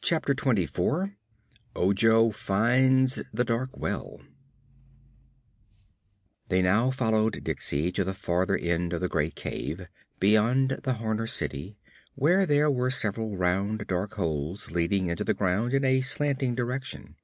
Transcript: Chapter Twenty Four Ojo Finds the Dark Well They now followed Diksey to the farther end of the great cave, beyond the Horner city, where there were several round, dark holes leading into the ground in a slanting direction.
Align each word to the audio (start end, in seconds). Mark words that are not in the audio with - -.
Chapter 0.00 0.32
Twenty 0.32 0.64
Four 0.64 1.16
Ojo 1.76 2.30
Finds 2.30 3.16
the 3.30 3.44
Dark 3.44 3.76
Well 3.76 4.22
They 6.48 6.62
now 6.62 6.90
followed 6.90 7.44
Diksey 7.44 7.92
to 7.92 8.02
the 8.02 8.14
farther 8.14 8.56
end 8.56 8.94
of 8.94 9.02
the 9.02 9.08
great 9.10 9.34
cave, 9.34 9.86
beyond 10.18 10.80
the 10.84 10.94
Horner 10.94 11.26
city, 11.26 11.76
where 12.14 12.46
there 12.46 12.70
were 12.70 12.88
several 12.90 13.36
round, 13.36 13.86
dark 13.86 14.14
holes 14.14 14.70
leading 14.70 15.08
into 15.08 15.24
the 15.24 15.34
ground 15.34 15.74
in 15.74 15.84
a 15.84 16.00
slanting 16.00 16.54
direction. 16.54 17.16